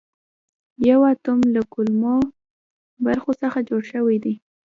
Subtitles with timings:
[0.89, 2.15] یو اتوم له کومو
[3.05, 4.35] برخو څخه جوړ شوی دی